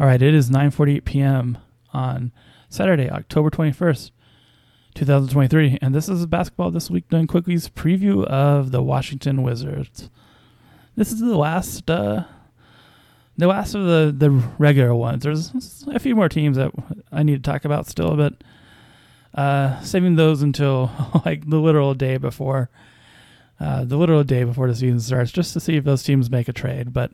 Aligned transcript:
All 0.00 0.06
right, 0.06 0.22
it 0.22 0.32
is 0.32 0.48
9:48 0.48 1.04
p.m. 1.04 1.58
on 1.92 2.32
Saturday, 2.70 3.10
October 3.10 3.50
21st, 3.50 4.12
2023, 4.94 5.76
and 5.82 5.94
this 5.94 6.08
is 6.08 6.24
basketball 6.24 6.70
this 6.70 6.90
week 6.90 7.06
done 7.10 7.26
quickly's 7.26 7.68
preview 7.68 8.24
of 8.24 8.70
the 8.70 8.82
Washington 8.82 9.42
Wizards. 9.42 10.08
This 10.96 11.12
is 11.12 11.20
the 11.20 11.36
last 11.36 11.90
uh 11.90 12.24
the 13.36 13.46
last 13.46 13.74
of 13.74 13.84
the 13.84 14.14
the 14.16 14.30
regular 14.30 14.94
ones. 14.94 15.22
There's 15.22 15.84
a 15.86 15.98
few 15.98 16.16
more 16.16 16.30
teams 16.30 16.56
that 16.56 16.72
I 17.12 17.22
need 17.22 17.44
to 17.44 17.50
talk 17.50 17.66
about 17.66 17.86
still, 17.86 18.16
but 18.16 18.42
uh 19.34 19.82
saving 19.82 20.16
those 20.16 20.40
until 20.40 20.90
like 21.26 21.50
the 21.50 21.60
literal 21.60 21.92
day 21.92 22.16
before 22.16 22.70
uh 23.60 23.84
the 23.84 23.98
literal 23.98 24.24
day 24.24 24.44
before 24.44 24.66
the 24.66 24.74
season 24.74 24.98
starts 24.98 25.30
just 25.30 25.52
to 25.52 25.60
see 25.60 25.76
if 25.76 25.84
those 25.84 26.02
teams 26.02 26.30
make 26.30 26.48
a 26.48 26.54
trade, 26.54 26.94
but 26.94 27.10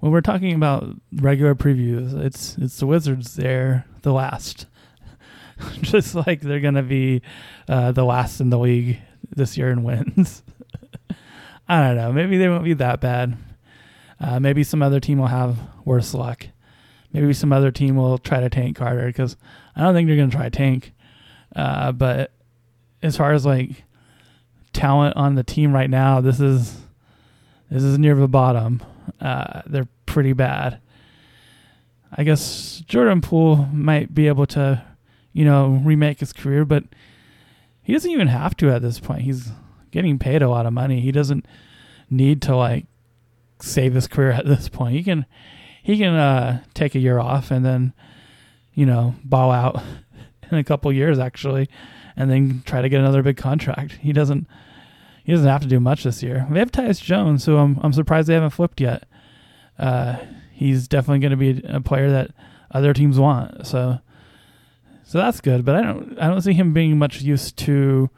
when 0.00 0.12
we're 0.12 0.20
talking 0.20 0.54
about 0.54 0.88
regular 1.12 1.54
previews, 1.54 2.14
it's 2.18 2.56
it's 2.58 2.78
the 2.78 2.86
Wizards. 2.86 3.34
They're 3.34 3.84
the 4.02 4.12
last, 4.12 4.66
just 5.80 6.14
like 6.14 6.40
they're 6.40 6.60
gonna 6.60 6.82
be 6.82 7.22
uh, 7.68 7.92
the 7.92 8.04
last 8.04 8.40
in 8.40 8.50
the 8.50 8.58
league 8.58 8.98
this 9.34 9.56
year 9.56 9.70
in 9.70 9.82
wins. 9.82 10.42
I 11.68 11.80
don't 11.80 11.96
know. 11.96 12.12
Maybe 12.12 12.38
they 12.38 12.48
won't 12.48 12.64
be 12.64 12.74
that 12.74 13.00
bad. 13.00 13.36
Uh, 14.20 14.40
maybe 14.40 14.64
some 14.64 14.82
other 14.82 15.00
team 15.00 15.18
will 15.18 15.26
have 15.26 15.58
worse 15.84 16.14
luck. 16.14 16.46
Maybe 17.12 17.32
some 17.32 17.52
other 17.52 17.70
team 17.70 17.96
will 17.96 18.18
try 18.18 18.40
to 18.40 18.48
tank 18.48 18.76
Carter 18.76 19.06
because 19.06 19.36
I 19.74 19.82
don't 19.82 19.94
think 19.94 20.06
they're 20.08 20.16
gonna 20.16 20.30
try 20.30 20.48
tank. 20.48 20.92
Uh, 21.56 21.92
but 21.92 22.32
as 23.02 23.16
far 23.16 23.32
as 23.32 23.44
like 23.44 23.84
talent 24.72 25.16
on 25.16 25.34
the 25.34 25.42
team 25.42 25.72
right 25.72 25.90
now, 25.90 26.20
this 26.20 26.40
is 26.40 26.82
this 27.68 27.82
is 27.82 27.98
near 27.98 28.14
the 28.14 28.28
bottom. 28.28 28.80
Uh, 29.20 29.62
they're 29.66 29.88
pretty 30.06 30.32
bad. 30.32 30.80
I 32.16 32.24
guess 32.24 32.82
Jordan 32.86 33.20
Poole 33.20 33.56
might 33.72 34.14
be 34.14 34.28
able 34.28 34.46
to, 34.46 34.82
you 35.32 35.44
know, 35.44 35.80
remake 35.84 36.20
his 36.20 36.32
career, 36.32 36.64
but 36.64 36.84
he 37.82 37.92
doesn't 37.92 38.10
even 38.10 38.28
have 38.28 38.56
to 38.58 38.70
at 38.70 38.82
this 38.82 39.00
point. 39.00 39.22
He's 39.22 39.50
getting 39.90 40.18
paid 40.18 40.42
a 40.42 40.48
lot 40.48 40.66
of 40.66 40.72
money. 40.72 41.00
He 41.00 41.12
doesn't 41.12 41.46
need 42.10 42.42
to 42.42 42.56
like 42.56 42.86
save 43.60 43.94
his 43.94 44.06
career 44.06 44.30
at 44.32 44.46
this 44.46 44.68
point. 44.68 44.94
He 44.94 45.02
can 45.02 45.26
he 45.82 45.98
can 45.98 46.14
uh, 46.14 46.62
take 46.74 46.94
a 46.94 46.98
year 46.98 47.18
off 47.18 47.50
and 47.50 47.64
then, 47.64 47.92
you 48.74 48.84
know, 48.84 49.14
ball 49.24 49.50
out 49.50 49.82
in 50.50 50.58
a 50.58 50.64
couple 50.64 50.92
years 50.92 51.18
actually, 51.18 51.68
and 52.16 52.30
then 52.30 52.62
try 52.66 52.82
to 52.82 52.88
get 52.88 53.00
another 53.00 53.22
big 53.22 53.36
contract. 53.36 53.92
He 53.92 54.12
doesn't 54.12 54.46
he 55.24 55.32
doesn't 55.32 55.48
have 55.48 55.62
to 55.62 55.68
do 55.68 55.80
much 55.80 56.04
this 56.04 56.22
year. 56.22 56.46
We 56.50 56.58
have 56.58 56.72
Tyus 56.72 57.02
Jones, 57.02 57.44
who 57.44 57.56
I'm 57.56 57.78
I'm 57.82 57.92
surprised 57.92 58.28
they 58.28 58.34
haven't 58.34 58.50
flipped 58.50 58.80
yet. 58.80 59.07
Uh, 59.78 60.16
he's 60.52 60.88
definitely 60.88 61.20
going 61.20 61.30
to 61.30 61.36
be 61.36 61.62
a 61.68 61.80
player 61.80 62.10
that 62.10 62.30
other 62.70 62.92
teams 62.92 63.18
want. 63.18 63.66
So 63.66 63.98
so 65.04 65.18
that's 65.18 65.40
good. 65.40 65.64
But 65.64 65.76
I 65.76 65.82
don't 65.82 66.18
I 66.18 66.28
don't 66.28 66.42
see 66.42 66.52
him 66.52 66.72
being 66.72 66.98
much 66.98 67.22
use 67.22 67.50
to 67.52 68.10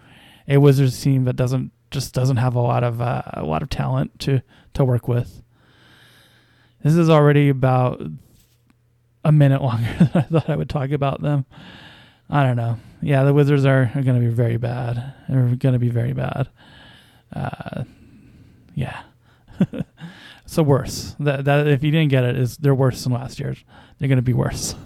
a 0.49 0.59
Wizards 0.59 1.01
team 1.01 1.25
that 1.25 1.37
doesn't 1.37 1.71
just 1.91 2.15
doesn't 2.15 2.39
have 2.39 2.55
a 2.55 2.61
lot 2.61 2.83
of 2.83 3.01
uh, 3.01 3.23
a 3.35 3.45
lot 3.45 3.63
of 3.63 3.71
talent 3.71 4.19
to 4.21 4.41
to 4.75 4.85
work 4.85 5.07
with. 5.07 5.43
This 6.83 6.97
is 6.97 7.11
already 7.11 7.49
about 7.49 8.03
a 9.25 9.31
minute 9.31 9.63
longer 9.63 9.93
than 9.99 10.11
I 10.15 10.23
thought 10.23 10.51
I 10.51 10.57
would 10.57 10.71
talk 10.71 10.91
about 10.91 11.23
them. 11.23 11.45
I 12.29 12.43
don't 12.45 12.57
know. 12.57 12.79
Yeah, 13.03 13.25
the 13.25 13.35
Wizards 13.35 13.65
are, 13.65 13.91
are 13.95 14.03
going 14.03 14.21
to 14.21 14.27
be 14.27 14.33
very 14.33 14.57
bad. 14.57 15.15
They're 15.29 15.57
going 15.57 15.73
to 15.75 15.79
be 15.79 15.91
very 15.91 16.13
bad. 16.13 16.49
Uh. 17.33 17.85
So 20.51 20.65
worse. 20.65 21.15
That 21.21 21.45
that 21.45 21.69
if 21.69 21.85
you 21.85 21.93
didn't 21.93 22.11
get 22.11 22.25
it, 22.25 22.37
is 22.37 22.57
they're 22.57 22.75
worse 22.75 23.05
than 23.05 23.13
last 23.13 23.39
year's. 23.39 23.63
They're 23.99 24.09
going 24.09 24.17
to 24.17 24.23
be 24.23 24.33
worse. 24.33 24.75